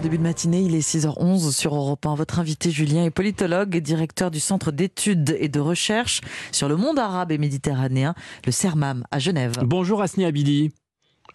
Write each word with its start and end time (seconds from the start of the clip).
bon 0.00 0.04
début 0.04 0.16
de 0.16 0.22
matinée, 0.22 0.62
il 0.62 0.74
est 0.74 0.80
6h11 0.80 1.52
sur 1.52 1.74
Europe 1.74 2.06
1. 2.06 2.14
Votre 2.14 2.38
invité 2.38 2.70
Julien 2.70 3.04
est 3.04 3.10
politologue 3.10 3.76
et 3.76 3.82
directeur 3.82 4.30
du 4.30 4.40
Centre 4.40 4.72
d'études 4.72 5.36
et 5.38 5.50
de 5.50 5.60
recherche 5.60 6.22
sur 6.52 6.70
le 6.70 6.76
monde 6.76 6.98
arabe 6.98 7.32
et 7.32 7.38
méditerranéen, 7.38 8.14
le 8.46 8.52
CERMAM 8.52 9.04
à 9.10 9.18
Genève. 9.18 9.52
Bonjour 9.62 10.00
Asni 10.00 10.24
Abidi. 10.24 10.72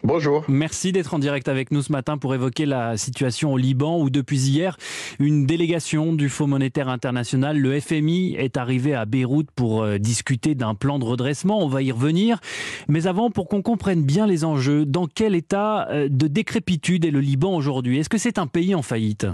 Bonjour. 0.04 0.44
Merci 0.48 0.92
d'être 0.92 1.14
en 1.14 1.20
direct 1.20 1.48
avec 1.48 1.72
nous 1.72 1.82
ce 1.82 1.92
matin 1.92 2.18
pour 2.18 2.34
évoquer 2.36 2.66
la 2.66 2.98
situation 2.98 3.54
au 3.54 3.58
Liban 3.58 4.00
où 4.00 4.10
depuis 4.10 4.40
hier, 4.40 4.78
une 5.20 5.46
délégation 5.46 6.14
du 6.14 6.30
Fonds 6.30 6.48
monétaire 6.48 6.90
international, 6.90 7.58
le 7.58 7.80
FMI, 7.80 8.36
est 8.36 8.58
arrivée 8.58 8.94
à 8.94 9.06
Beyrouth 9.06 9.50
pour 9.56 9.84
euh, 9.84 9.98
discuter 9.98 10.56
d'un 10.56 10.76
plan 10.76 11.00
de 11.00 11.06
redressement. 11.06 11.64
On 11.64 11.68
va 11.68 11.82
y 11.82 11.92
revenir. 11.92 12.40
Mais 12.88 13.08
avant, 13.08 13.32
pour 13.32 13.48
qu'on 13.48 13.62
comprenne 13.62 14.04
bien 14.04 14.28
les 14.28 14.46
enjeux, 14.46 14.86
dans 14.86 15.08
quel 15.08 15.36
état 15.36 15.88
euh, 15.90 16.08
de 16.10 16.28
décrépitude 16.28 17.06
est 17.06 17.12
le 17.12 17.22
Liban 17.22 17.56
aujourd'hui? 17.56 18.00
Est-ce 18.00 18.10
que 18.10 18.18
c'est 18.18 18.38
un 18.38 18.48
pays 18.48 18.76
en 18.76 18.82
faillite? 18.82 19.26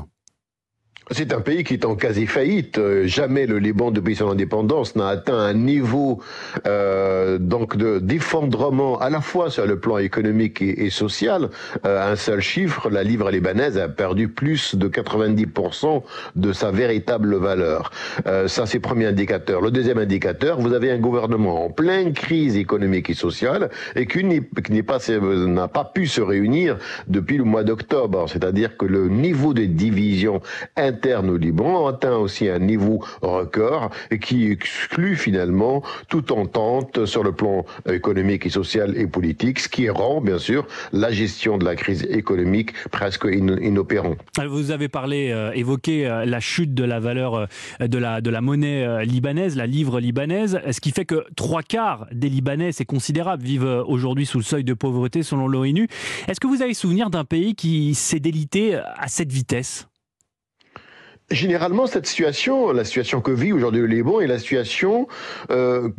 C'est 1.11 1.33
un 1.33 1.41
pays 1.41 1.63
qui 1.63 1.73
est 1.73 1.85
en 1.85 1.95
quasi-faillite. 1.95 2.77
Euh, 2.77 3.05
jamais 3.05 3.45
le 3.45 3.59
Liban, 3.59 3.91
depuis 3.91 4.15
son 4.15 4.29
indépendance, 4.29 4.95
n'a 4.95 5.07
atteint 5.07 5.37
un 5.37 5.53
niveau 5.53 6.21
euh, 6.65 7.37
donc 7.37 7.75
de 7.75 7.99
d'effondrement 7.99 8.99
à 8.99 9.09
la 9.09 9.21
fois 9.21 9.49
sur 9.49 9.65
le 9.65 9.79
plan 9.79 9.97
économique 9.97 10.61
et, 10.61 10.89
social. 10.89 11.49
Euh, 11.85 12.11
un 12.11 12.15
seul 12.15 12.39
chiffre, 12.39 12.89
la 12.89 13.03
livre 13.03 13.29
libanaise 13.29 13.77
a 13.77 13.89
perdu 13.89 14.29
plus 14.29 14.75
de 14.75 14.87
90% 14.87 16.03
de 16.35 16.53
sa 16.53 16.71
véritable 16.71 17.35
valeur. 17.35 17.91
Euh, 18.25 18.47
ça, 18.47 18.65
c'est 18.65 18.77
le 18.77 18.81
premier 18.81 19.07
indicateur. 19.07 19.61
Le 19.61 19.71
deuxième 19.71 19.97
indicateur, 19.97 20.59
vous 20.59 20.73
avez 20.73 20.91
un 20.91 20.97
gouvernement 20.97 21.65
en 21.65 21.69
pleine 21.69 22.13
crise 22.13 22.55
économique 22.55 23.09
et 23.09 23.13
sociale 23.13 23.69
et 23.95 24.05
qui 24.05 24.23
n'est 24.23 24.41
pas 24.83 24.99
n'a 25.09 25.67
pas 25.67 25.85
pu 25.85 26.07
se 26.07 26.21
réunir 26.21 26.77
depuis 27.07 27.37
le 27.37 27.43
mois 27.43 27.63
d'octobre. 27.63 28.25
C'est-à-dire 28.29 28.77
que 28.77 28.85
le 28.85 29.09
niveau 29.09 29.53
de 29.53 29.65
division 29.65 30.41
au 31.05 31.37
Liban 31.37 31.87
atteint 31.87 32.15
aussi 32.15 32.47
un 32.49 32.59
niveau 32.59 33.03
record 33.21 33.89
qui 34.21 34.51
exclut 34.51 35.15
finalement 35.15 35.83
toute 36.09 36.31
entente 36.31 37.05
sur 37.05 37.23
le 37.23 37.31
plan 37.31 37.65
économique 37.89 38.45
et 38.45 38.49
social 38.49 38.95
et 38.97 39.07
politique, 39.07 39.59
ce 39.59 39.69
qui 39.69 39.89
rend 39.89 40.21
bien 40.21 40.37
sûr 40.37 40.67
la 40.93 41.11
gestion 41.11 41.57
de 41.57 41.65
la 41.65 41.75
crise 41.75 42.03
économique 42.03 42.73
presque 42.91 43.25
inopérante. 43.31 44.17
Vous 44.47 44.71
avez 44.71 44.89
parlé, 44.89 45.31
euh, 45.31 45.51
évoqué 45.53 46.07
euh, 46.07 46.25
la 46.25 46.39
chute 46.39 46.73
de 46.73 46.83
la 46.83 46.99
valeur 46.99 47.35
euh, 47.35 47.87
de 47.87 47.97
la, 47.97 48.21
de 48.21 48.29
la 48.29 48.41
monnaie 48.41 49.05
libanaise, 49.05 49.55
la 49.55 49.67
livre 49.67 49.99
libanaise, 49.99 50.59
ce 50.69 50.79
qui 50.79 50.91
fait 50.91 51.05
que 51.05 51.25
trois 51.35 51.63
quarts 51.63 52.07
des 52.11 52.29
Libanais, 52.29 52.71
c'est 52.71 52.85
considérable, 52.85 53.43
vivent 53.43 53.83
aujourd'hui 53.87 54.25
sous 54.25 54.37
le 54.37 54.43
seuil 54.43 54.63
de 54.63 54.73
pauvreté 54.73 55.23
selon 55.23 55.47
l'ONU. 55.47 55.87
Est-ce 56.27 56.39
que 56.39 56.47
vous 56.47 56.61
avez 56.61 56.73
souvenir 56.73 57.09
d'un 57.09 57.25
pays 57.25 57.55
qui 57.55 57.95
s'est 57.95 58.19
délité 58.19 58.75
à 58.75 59.07
cette 59.07 59.31
vitesse? 59.31 59.90
Généralement, 61.31 61.87
cette 61.87 62.07
situation, 62.07 62.71
la 62.73 62.83
situation 62.83 63.21
que 63.21 63.31
vit 63.31 63.53
aujourd'hui 63.53 63.81
le 63.81 63.87
Liban, 63.87 64.19
est 64.19 64.27
la 64.27 64.37
situation 64.37 65.07
euh, 65.49 65.89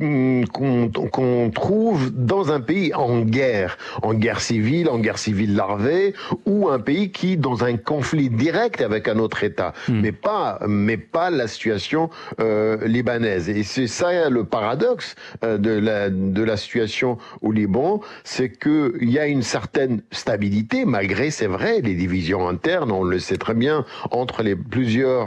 qu'on 0.52 1.50
trouve 1.54 2.12
dans 2.12 2.52
un 2.52 2.60
pays 2.60 2.92
en 2.94 3.22
guerre, 3.22 3.78
en 4.02 4.12
guerre 4.12 4.40
civile, 4.40 4.88
en 4.90 4.98
guerre 4.98 5.18
civile 5.18 5.56
larvée, 5.56 6.14
ou 6.44 6.68
un 6.68 6.78
pays 6.78 7.10
qui 7.12 7.38
dans 7.38 7.64
un 7.64 7.76
conflit 7.76 8.28
direct 8.28 8.82
avec 8.82 9.08
un 9.08 9.18
autre 9.18 9.42
État, 9.42 9.72
hmm. 9.88 10.00
mais 10.00 10.12
pas, 10.12 10.58
mais 10.68 10.98
pas 10.98 11.30
la 11.30 11.48
situation 11.48 12.10
euh, 12.40 12.86
libanaise. 12.86 13.48
Et 13.48 13.62
c'est 13.62 13.86
ça 13.86 14.28
le 14.28 14.44
paradoxe 14.44 15.14
euh, 15.44 15.56
de 15.56 15.70
la 15.70 16.10
de 16.10 16.42
la 16.42 16.56
situation 16.56 17.16
au 17.40 17.52
Liban, 17.52 18.00
c'est 18.24 18.50
que 18.50 18.94
il 19.00 19.10
y 19.10 19.18
a 19.18 19.26
une 19.26 19.42
certaine 19.42 20.02
stabilité 20.10 20.84
malgré, 20.84 21.30
c'est 21.30 21.46
vrai, 21.46 21.80
les 21.80 21.94
divisions 21.94 22.48
internes, 22.48 22.92
on 22.92 23.04
le 23.04 23.18
sait 23.18 23.38
très 23.38 23.54
bien, 23.54 23.86
entre 24.10 24.42
les 24.42 24.56
plusieurs 24.56 25.21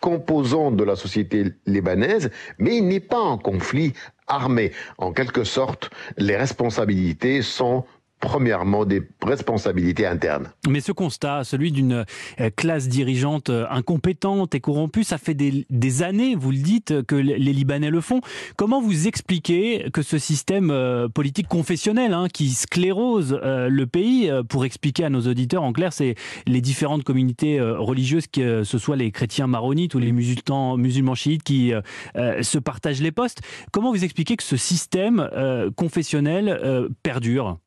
composante 0.00 0.76
de 0.76 0.84
la 0.84 0.96
société 0.96 1.52
libanaise, 1.66 2.30
mais 2.58 2.76
il 2.76 2.88
n'est 2.88 3.00
pas 3.00 3.20
en 3.20 3.38
conflit 3.38 3.92
armé. 4.26 4.72
En 4.98 5.12
quelque 5.12 5.44
sorte, 5.44 5.90
les 6.16 6.36
responsabilités 6.36 7.42
sont 7.42 7.84
premièrement 8.20 8.84
des 8.84 9.02
responsabilités 9.22 10.06
internes. 10.06 10.50
Mais 10.68 10.80
ce 10.80 10.92
constat, 10.92 11.42
celui 11.44 11.72
d'une 11.72 12.04
euh, 12.40 12.50
classe 12.54 12.86
dirigeante 12.86 13.48
euh, 13.48 13.66
incompétente 13.70 14.54
et 14.54 14.60
corrompue, 14.60 15.04
ça 15.04 15.18
fait 15.18 15.34
des, 15.34 16.02
années, 16.02 16.36
vous 16.36 16.50
le 16.50 16.58
dites, 16.58 17.02
que 17.02 17.16
les 17.16 17.38
Libanais 17.38 17.90
le 17.90 18.00
font. 18.00 18.20
Comment 18.56 18.80
vous 18.80 19.08
expliquez 19.08 19.90
que 19.92 20.02
ce 20.02 20.18
système 20.18 20.70
euh, 20.70 21.08
politique 21.08 21.48
confessionnel 21.48 22.12
hein, 22.12 22.28
qui 22.32 22.50
sclérose 22.50 23.40
le 23.42 23.84
pays, 23.86 24.30
pour 24.48 24.64
expliquer 24.64 25.04
à 25.04 25.10
nos 25.10 25.22
auditeurs, 25.22 25.62
en 25.62 25.72
clair, 25.72 25.92
c'est 25.92 26.14
les 26.46 26.60
différentes 26.60 27.04
communautés 27.04 27.60
religieuses, 27.60 28.26
que 28.26 28.64
ce 28.64 28.78
soit 28.78 28.96
les 28.96 29.10
chrétiens 29.10 29.46
maronites 29.46 29.94
ou 29.94 29.98
les 29.98 30.12
musulmans, 30.12 30.76
musulmans 30.76 31.14
chiites 31.14 31.42
qui 31.42 31.72
se 32.14 32.58
partagent 32.58 33.00
les 33.00 33.12
postes, 33.12 33.40
comment 33.72 33.90
vous 33.90 34.04
expliquez 34.04 34.36
que 34.36 34.42
ce 34.42 34.56
système 34.56 35.28
confessionnel 35.76 36.88
perdure? 37.02 37.58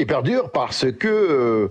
Il 0.00 0.06
perdure 0.06 0.50
parce 0.50 0.90
que 0.90 1.08
euh, 1.08 1.68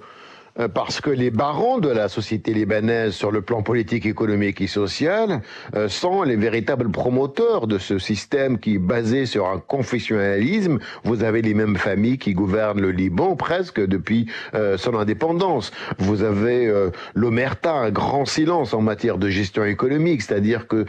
parce 0.68 1.00
que 1.00 1.10
les 1.10 1.32
barons 1.32 1.78
de 1.78 1.88
la 1.88 2.10
société 2.10 2.54
libanaise 2.54 3.14
sur 3.14 3.32
le 3.32 3.42
plan 3.42 3.62
politique, 3.64 4.06
économique 4.06 4.60
et 4.60 4.68
social 4.68 5.42
euh, 5.76 5.88
sont 5.88 6.24
les 6.24 6.36
véritables 6.36 6.90
promoteurs 6.90 7.68
de 7.68 7.78
ce 7.78 7.98
système 7.98 8.60
qui 8.60 8.76
est 8.76 8.80
basé 8.80 9.26
sur 9.26 9.48
un 9.48 9.60
confessionnalisme. 9.60 10.80
Vous 11.04 11.24
avez 11.24 11.42
les 11.42 11.54
mêmes 11.54 11.78
familles 11.78 12.18
qui 12.18 12.34
gouvernent 12.34 12.82
le 12.82 12.92
Liban 12.92 13.36
presque 13.36 13.80
depuis 13.80 14.28
euh, 14.54 14.78
son 14.78 14.96
indépendance. 14.96 15.72
Vous 15.98 16.24
avez 16.24 16.72
l'omerta, 17.14 17.74
un 17.74 17.92
grand 17.92 18.26
silence 18.26 18.74
en 18.74 18.82
matière 18.82 19.18
de 19.18 19.30
gestion 19.30 19.64
économique, 19.64 20.22
c'est-à-dire 20.22 20.68
que 20.68 20.86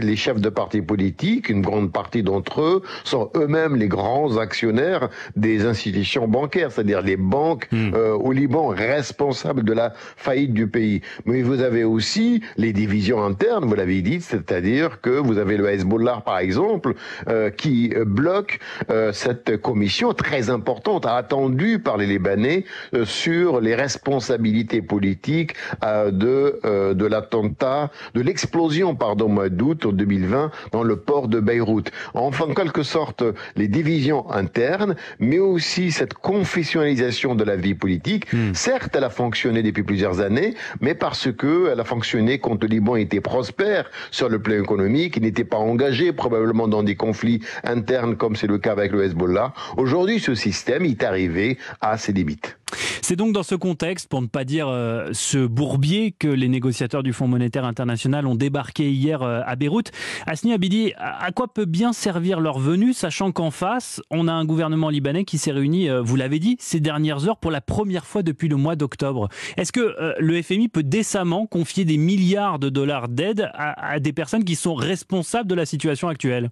les 0.00 0.16
chefs 0.16 0.40
de 0.40 0.48
partis 0.48 0.82
politiques, 0.82 1.48
une 1.48 1.60
grande 1.60 1.92
partie 1.92 2.22
d'entre 2.22 2.62
eux, 2.62 2.82
sont 3.04 3.30
eux-mêmes 3.36 3.76
les 3.76 3.88
grands 3.88 4.36
actionnaires 4.38 5.08
des 5.36 5.66
institutions 5.66 6.28
bancaires, 6.28 6.72
c'est-à-dire 6.72 7.02
les 7.02 7.16
banques 7.16 7.68
hmm. 7.72 7.92
au 7.94 8.32
Liban 8.32 8.68
restent 8.68 9.01
responsable 9.02 9.64
de 9.64 9.72
la 9.72 9.92
faillite 10.16 10.54
du 10.54 10.68
pays. 10.68 11.00
Mais 11.26 11.42
vous 11.42 11.60
avez 11.60 11.82
aussi 11.82 12.40
les 12.56 12.72
divisions 12.72 13.20
internes, 13.24 13.64
vous 13.64 13.74
l'avez 13.74 14.00
dit, 14.00 14.20
c'est-à-dire 14.20 15.00
que 15.00 15.10
vous 15.10 15.38
avez 15.38 15.56
le 15.56 15.68
Hezbollah, 15.68 16.22
par 16.24 16.38
exemple, 16.38 16.94
euh, 17.28 17.50
qui 17.50 17.92
bloque 18.06 18.60
euh, 18.90 19.12
cette 19.12 19.60
commission 19.60 20.14
très 20.14 20.50
importante, 20.50 21.04
attendue 21.04 21.80
par 21.80 21.96
les 21.96 22.06
Libanais, 22.06 22.64
euh, 22.94 23.04
sur 23.04 23.60
les 23.60 23.74
responsabilités 23.74 24.82
politiques 24.82 25.54
de, 25.82 26.60
de 26.94 27.06
l'attentat, 27.06 27.90
de 28.14 28.20
l'explosion, 28.20 28.94
pardon, 28.94 29.28
mois 29.28 29.48
d'août 29.48 29.86
2020 29.92 30.50
dans 30.70 30.84
le 30.84 30.96
port 30.96 31.26
de 31.26 31.40
Beyrouth. 31.40 31.90
Enfin, 32.14 32.44
en 32.50 32.54
quelque 32.54 32.84
sorte, 32.84 33.24
les 33.56 33.68
divisions 33.68 34.30
internes, 34.30 34.94
mais 35.18 35.40
aussi 35.40 35.90
cette 35.90 36.14
confessionnalisation 36.14 37.34
de 37.34 37.44
la 37.44 37.56
vie 37.56 37.74
politique, 37.74 38.32
hmm. 38.32 38.54
certes, 38.54 38.91
elle 38.96 39.04
a 39.04 39.10
fonctionné 39.10 39.62
depuis 39.62 39.82
plusieurs 39.82 40.20
années, 40.20 40.54
mais 40.80 40.94
parce 40.94 41.30
que 41.32 41.70
elle 41.70 41.80
a 41.80 41.84
fonctionné 41.84 42.38
quand 42.38 42.62
le 42.62 42.68
Liban 42.68 42.96
était 42.96 43.20
prospère 43.20 43.90
sur 44.10 44.28
le 44.28 44.40
plan 44.40 44.54
économique, 44.54 45.16
il 45.16 45.22
n'était 45.22 45.44
pas 45.44 45.58
engagé 45.58 46.12
probablement 46.12 46.68
dans 46.68 46.82
des 46.82 46.96
conflits 46.96 47.40
internes 47.64 48.16
comme 48.16 48.36
c'est 48.36 48.46
le 48.46 48.58
cas 48.58 48.72
avec 48.72 48.92
le 48.92 49.04
Hezbollah. 49.04 49.52
Aujourd'hui, 49.76 50.20
ce 50.20 50.34
système 50.34 50.84
est 50.84 51.02
arrivé 51.02 51.58
à 51.80 51.98
ses 51.98 52.12
limites. 52.12 52.56
C'est 53.02 53.16
donc 53.16 53.32
dans 53.32 53.42
ce 53.42 53.54
contexte, 53.54 54.08
pour 54.08 54.22
ne 54.22 54.26
pas 54.26 54.44
dire 54.44 54.68
euh, 54.68 55.10
ce 55.12 55.46
bourbier, 55.46 56.12
que 56.12 56.28
les 56.28 56.48
négociateurs 56.48 57.02
du 57.02 57.12
Fonds 57.12 57.28
monétaire 57.28 57.64
international 57.64 58.26
ont 58.26 58.34
débarqué 58.34 58.90
hier 58.90 59.22
euh, 59.22 59.40
à 59.44 59.56
Beyrouth. 59.56 59.90
Asni 60.26 60.52
Abidi, 60.52 60.92
à 60.96 61.30
quoi 61.32 61.52
peut 61.52 61.64
bien 61.64 61.92
servir 61.92 62.40
leur 62.40 62.58
venue, 62.58 62.92
sachant 62.92 63.32
qu'en 63.32 63.50
face, 63.50 64.00
on 64.10 64.28
a 64.28 64.32
un 64.32 64.44
gouvernement 64.44 64.88
libanais 64.88 65.24
qui 65.24 65.38
s'est 65.38 65.52
réuni, 65.52 65.88
euh, 65.88 66.02
vous 66.02 66.16
l'avez 66.16 66.38
dit, 66.38 66.56
ces 66.58 66.80
dernières 66.80 67.28
heures 67.28 67.38
pour 67.38 67.50
la 67.50 67.60
première 67.60 68.06
fois 68.06 68.22
depuis 68.22 68.48
le 68.48 68.56
mois 68.56 68.76
d'octobre. 68.76 69.28
Est-ce 69.56 69.72
que 69.72 69.94
le 70.18 70.42
FMI 70.42 70.68
peut 70.68 70.82
décemment 70.82 71.46
confier 71.46 71.84
des 71.84 71.96
milliards 71.96 72.58
de 72.58 72.68
dollars 72.68 73.08
d'aide 73.08 73.50
à 73.54 74.00
des 74.00 74.12
personnes 74.12 74.44
qui 74.44 74.56
sont 74.56 74.74
responsables 74.74 75.48
de 75.48 75.54
la 75.54 75.66
situation 75.66 76.08
actuelle? 76.08 76.50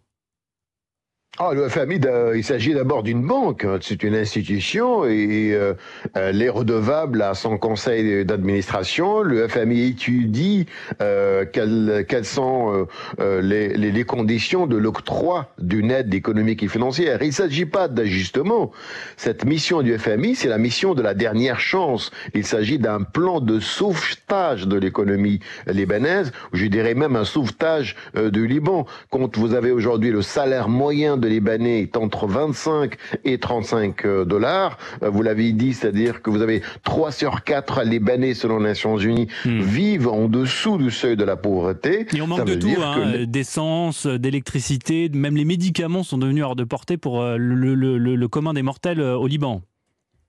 Ah, 1.38 1.54
le 1.54 1.68
FMI, 1.68 2.00
il 2.34 2.42
s'agit 2.42 2.74
d'abord 2.74 3.04
d'une 3.04 3.24
banque, 3.24 3.64
c'est 3.82 4.02
une 4.02 4.16
institution 4.16 5.06
et 5.06 5.52
euh, 5.54 5.74
elle 6.12 6.42
est 6.42 6.48
redevable 6.48 7.22
à 7.22 7.34
son 7.34 7.56
conseil 7.56 8.24
d'administration. 8.24 9.22
Le 9.22 9.46
FMI 9.46 9.86
étudie 9.86 10.66
euh, 11.00 11.44
quelles, 11.46 12.24
sont 12.24 12.86
euh, 13.20 13.40
les, 13.40 13.68
les, 13.68 14.04
conditions 14.04 14.66
de 14.66 14.76
l'octroi 14.76 15.54
d'une 15.58 15.92
aide 15.92 16.12
économique 16.12 16.64
et 16.64 16.68
financière. 16.68 17.22
Il 17.22 17.28
ne 17.28 17.32
s'agit 17.32 17.64
pas 17.64 17.86
d'ajustement. 17.86 18.72
Cette 19.16 19.44
mission 19.44 19.82
du 19.82 19.96
FMI, 19.96 20.34
c'est 20.34 20.48
la 20.48 20.58
mission 20.58 20.94
de 20.94 21.00
la 21.00 21.14
dernière 21.14 21.60
chance. 21.60 22.10
Il 22.34 22.44
s'agit 22.44 22.78
d'un 22.78 23.02
plan 23.02 23.40
de 23.40 23.60
sauvetage 23.60 24.66
de 24.66 24.76
l'économie 24.76 25.38
libanaise, 25.68 26.32
je 26.52 26.66
dirais 26.66 26.94
même 26.94 27.14
un 27.14 27.24
sauvetage 27.24 27.94
du 28.16 28.48
Liban. 28.48 28.84
Quand 29.10 29.38
vous 29.38 29.54
avez 29.54 29.70
aujourd'hui 29.70 30.10
le 30.10 30.22
salaire 30.22 30.68
moyen 30.68 31.19
de 31.20 31.28
Libanais 31.28 31.82
est 31.82 31.96
entre 31.96 32.26
25 32.26 32.94
et 33.24 33.38
35 33.38 34.04
euh, 34.04 34.24
dollars. 34.24 34.78
Euh, 35.02 35.10
vous 35.10 35.22
l'avez 35.22 35.52
dit, 35.52 35.74
c'est-à-dire 35.74 36.22
que 36.22 36.30
vous 36.30 36.42
avez 36.42 36.62
3 36.84 37.12
sur 37.12 37.44
4 37.44 37.84
Libanais, 37.84 38.34
selon 38.34 38.58
les 38.58 38.64
Nations 38.64 38.98
Unies, 38.98 39.28
hmm. 39.44 39.60
vivent 39.60 40.08
en 40.08 40.28
dessous 40.28 40.78
du 40.78 40.90
seuil 40.90 41.16
de 41.16 41.24
la 41.24 41.36
pauvreté. 41.36 42.06
Et 42.14 42.20
on 42.20 42.26
manque 42.26 42.44
de 42.44 42.54
tout, 42.54 42.68
hein, 42.82 43.24
d'essence, 43.26 44.06
d'électricité, 44.06 45.08
même 45.12 45.36
les 45.36 45.44
médicaments 45.44 46.02
sont 46.02 46.18
devenus 46.18 46.44
hors 46.44 46.56
de 46.56 46.64
portée 46.64 46.96
pour 46.96 47.22
le, 47.22 47.74
le 47.74 48.28
commun 48.28 48.54
des 48.54 48.62
mortels 48.62 49.00
au 49.00 49.26
Liban. 49.26 49.62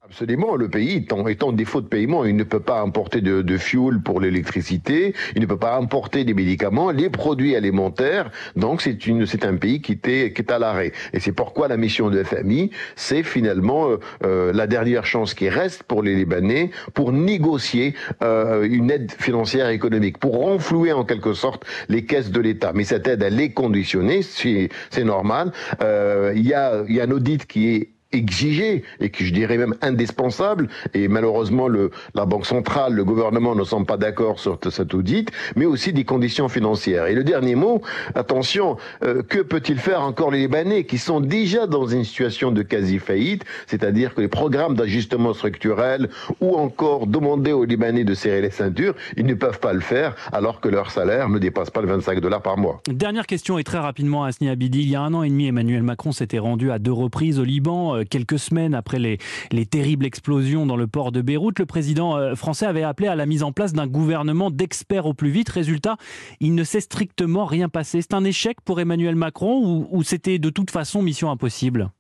Absolument, 0.03 0.55
le 0.55 0.67
pays 0.67 0.97
étant, 0.97 1.19
en 1.47 1.51
défaut 1.53 1.79
de 1.79 1.87
paiement, 1.87 2.25
il 2.25 2.35
ne 2.35 2.43
peut 2.43 2.59
pas 2.59 2.81
importer 2.81 3.21
de, 3.21 3.41
de 3.43 3.57
fuel 3.57 4.01
pour 4.03 4.19
l'électricité, 4.19 5.13
il 5.35 5.41
ne 5.41 5.45
peut 5.45 5.59
pas 5.59 5.77
importer 5.77 6.25
des 6.25 6.33
médicaments, 6.33 6.91
les 6.91 7.09
produits 7.09 7.55
alimentaires. 7.55 8.29
Donc 8.57 8.81
c'est 8.81 9.07
une, 9.07 9.27
c'est 9.27 9.45
un 9.45 9.55
pays 9.55 9.79
qui 9.79 9.93
est, 10.03 10.33
qui 10.33 10.41
est 10.41 10.51
à 10.51 10.59
l'arrêt. 10.59 10.91
Et 11.13 11.21
c'est 11.21 11.31
pourquoi 11.31 11.69
la 11.69 11.77
mission 11.77 12.09
de 12.09 12.23
FMI, 12.23 12.71
c'est 12.97 13.23
finalement 13.23 13.89
euh, 13.89 13.99
euh, 14.25 14.51
la 14.53 14.67
dernière 14.67 15.05
chance 15.05 15.33
qui 15.33 15.47
reste 15.47 15.83
pour 15.83 16.03
les 16.03 16.15
Libanais 16.15 16.71
pour 16.93 17.13
négocier 17.13 17.93
euh, 18.23 18.63
une 18.63 18.91
aide 18.91 19.11
financière 19.11 19.69
et 19.69 19.75
économique, 19.75 20.17
pour 20.17 20.39
renflouer 20.39 20.91
en 20.91 21.05
quelque 21.05 21.33
sorte 21.33 21.63
les 21.87 22.05
caisses 22.05 22.31
de 22.31 22.41
l'État. 22.41 22.71
Mais 22.73 22.83
cette 22.83 23.07
aide, 23.07 23.21
elle 23.21 23.39
est 23.39 23.53
conditionnée, 23.53 24.23
c'est, 24.23 24.69
normal. 25.05 25.53
Il 25.79 26.45
y 26.45 26.53
a, 26.53 26.83
il 26.89 26.95
y 26.95 26.99
a 26.99 27.03
un 27.05 27.11
audit 27.11 27.45
qui 27.45 27.69
est 27.69 27.89
exigé 28.11 28.83
et 28.99 29.09
que 29.09 29.23
je 29.23 29.33
dirais 29.33 29.57
même 29.57 29.75
indispensable. 29.81 30.67
Et 30.93 31.07
malheureusement, 31.07 31.67
le, 31.67 31.91
la 32.13 32.25
Banque 32.25 32.45
centrale, 32.45 32.93
le 32.93 33.03
gouvernement 33.03 33.55
ne 33.55 33.63
sont 33.63 33.85
pas 33.85 33.97
d'accord 33.97 34.39
sur 34.39 34.59
cet 34.69 34.93
audit, 34.93 35.31
mais 35.55 35.65
aussi 35.65 35.93
des 35.93 36.03
conditions 36.03 36.49
financières. 36.49 37.07
Et 37.07 37.15
le 37.15 37.23
dernier 37.23 37.55
mot, 37.55 37.81
attention, 38.15 38.77
euh, 39.03 39.23
que 39.23 39.39
peut-il 39.39 39.77
faire 39.77 40.01
encore 40.01 40.31
les 40.31 40.39
Libanais 40.39 40.83
qui 40.83 40.97
sont 40.97 41.21
déjà 41.21 41.67
dans 41.67 41.87
une 41.87 42.03
situation 42.03 42.51
de 42.51 42.61
quasi-faillite, 42.61 43.43
c'est-à-dire 43.67 44.13
que 44.13 44.21
les 44.21 44.27
programmes 44.27 44.75
d'ajustement 44.75 45.33
structurel 45.33 46.09
ou 46.39 46.55
encore 46.55 47.07
demander 47.07 47.51
aux 47.51 47.65
Libanais 47.65 48.03
de 48.03 48.13
serrer 48.13 48.41
les 48.41 48.51
ceintures, 48.51 48.95
ils 49.17 49.25
ne 49.25 49.33
peuvent 49.33 49.59
pas 49.59 49.73
le 49.73 49.79
faire 49.79 50.15
alors 50.31 50.61
que 50.61 50.69
leur 50.69 50.91
salaire 50.91 51.29
ne 51.29 51.39
dépasse 51.39 51.69
pas 51.69 51.81
le 51.81 51.87
25 51.87 52.19
dollars 52.19 52.41
par 52.41 52.57
mois. 52.57 52.81
Dernière 52.87 53.27
question 53.27 53.57
et 53.57 53.63
très 53.63 53.79
rapidement, 53.79 54.23
Asni 54.23 54.49
Abidi. 54.49 54.81
Il 54.81 54.89
y 54.89 54.95
a 54.95 55.01
un 55.01 55.13
an 55.13 55.23
et 55.23 55.29
demi, 55.29 55.47
Emmanuel 55.47 55.83
Macron 55.83 56.11
s'était 56.11 56.39
rendu 56.39 56.71
à 56.71 56.79
deux 56.79 56.91
reprises 56.91 57.39
au 57.39 57.43
Liban 57.43 57.95
euh, 57.95 58.00
quelques 58.03 58.39
semaines 58.39 58.73
après 58.75 58.99
les, 58.99 59.17
les 59.51 59.65
terribles 59.65 60.05
explosions 60.05 60.65
dans 60.65 60.75
le 60.75 60.87
port 60.87 61.11
de 61.11 61.21
Beyrouth, 61.21 61.59
le 61.59 61.65
président 61.65 62.17
euh, 62.17 62.35
français 62.35 62.65
avait 62.65 62.83
appelé 62.83 63.07
à 63.07 63.15
la 63.15 63.25
mise 63.25 63.43
en 63.43 63.51
place 63.51 63.73
d'un 63.73 63.87
gouvernement 63.87 64.51
d'experts 64.51 65.05
au 65.05 65.13
plus 65.13 65.29
vite. 65.29 65.49
Résultat, 65.49 65.97
il 66.39 66.55
ne 66.55 66.63
s'est 66.63 66.81
strictement 66.81 67.45
rien 67.45 67.69
passé. 67.69 68.01
C'est 68.01 68.13
un 68.13 68.23
échec 68.23 68.61
pour 68.61 68.79
Emmanuel 68.79 69.15
Macron 69.15 69.87
ou 69.89 70.03
c'était 70.03 70.39
de 70.39 70.49
toute 70.49 70.71
façon 70.71 71.01
mission 71.01 71.31
impossible? 71.31 71.91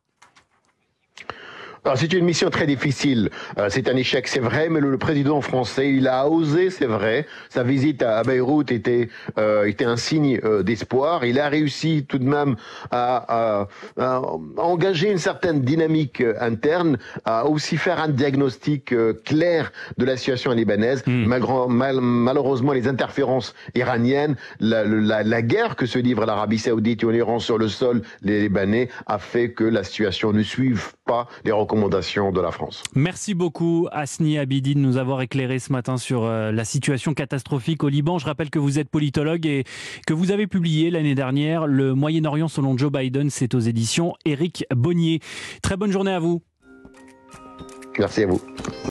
C'est 1.95 2.13
une 2.13 2.25
mission 2.25 2.49
très 2.49 2.67
difficile. 2.67 3.29
Euh, 3.57 3.67
c'est 3.69 3.89
un 3.89 3.95
échec, 3.95 4.27
c'est 4.27 4.39
vrai, 4.39 4.69
mais 4.69 4.79
le, 4.79 4.97
président 4.97 5.41
français, 5.41 5.91
il 5.91 6.07
a 6.07 6.27
osé, 6.27 6.69
c'est 6.69 6.85
vrai. 6.85 7.25
Sa 7.49 7.63
visite 7.63 8.03
à, 8.03 8.21
Beyrouth 8.23 8.71
était 8.71 9.09
euh, 9.39 9.65
était 9.65 9.85
un 9.85 9.97
signe 9.97 10.39
euh, 10.43 10.61
d'espoir. 10.61 11.25
Il 11.25 11.39
a 11.39 11.49
réussi 11.49 12.05
tout 12.07 12.19
de 12.19 12.23
même 12.23 12.55
à, 12.91 13.67
engager 14.57 15.11
une 15.11 15.17
certaine 15.17 15.61
dynamique 15.61 16.23
interne, 16.39 16.97
à 17.25 17.45
aussi 17.45 17.77
faire 17.77 17.99
un 17.99 18.09
diagnostic 18.09 18.93
clair 19.25 19.71
de 19.97 20.05
la 20.05 20.17
situation 20.17 20.51
libanaise. 20.51 21.03
Hmm. 21.05 21.25
malheureusement, 21.99 22.73
les 22.73 22.87
interférences 22.87 23.55
iraniennes, 23.75 24.35
la, 24.59 24.83
la 24.83 25.41
guerre 25.41 25.75
que 25.75 25.85
se 25.85 25.99
livre 25.99 26.25
l'Arabie 26.25 26.59
Saoudite 26.59 27.03
et 27.03 27.11
l'Iran 27.11 27.39
sur 27.39 27.57
le 27.57 27.67
sol, 27.67 28.01
les 28.21 28.41
Libanais, 28.41 28.89
a 29.07 29.17
fait 29.17 29.51
que 29.51 29.63
la 29.63 29.83
situation 29.83 30.31
ne 30.31 30.43
suive 30.43 30.93
pas 31.05 31.27
les 31.43 31.51
recommandations 31.51 31.70
de 31.71 32.41
la 32.41 32.51
France. 32.51 32.83
Merci 32.95 33.33
beaucoup 33.33 33.87
Asni 33.91 34.37
Abidi 34.37 34.75
de 34.75 34.79
nous 34.79 34.97
avoir 34.97 35.21
éclairé 35.21 35.57
ce 35.59 35.71
matin 35.71 35.97
sur 35.97 36.25
euh, 36.25 36.51
la 36.51 36.65
situation 36.65 37.13
catastrophique 37.13 37.83
au 37.83 37.89
Liban. 37.89 38.19
Je 38.19 38.25
rappelle 38.25 38.49
que 38.49 38.59
vous 38.59 38.77
êtes 38.77 38.89
politologue 38.89 39.45
et 39.45 39.63
que 40.05 40.13
vous 40.13 40.31
avez 40.31 40.47
publié 40.47 40.91
l'année 40.91 41.15
dernière 41.15 41.67
Le 41.67 41.93
Moyen-Orient 41.93 42.49
selon 42.49 42.77
Joe 42.77 42.91
Biden, 42.91 43.29
c'est 43.29 43.55
aux 43.55 43.59
éditions 43.59 44.13
Éric 44.25 44.65
Bonnier. 44.75 45.21
Très 45.61 45.77
bonne 45.77 45.91
journée 45.91 46.11
à 46.11 46.19
vous. 46.19 46.41
Merci 47.97 48.23
à 48.23 48.27
vous. 48.27 48.41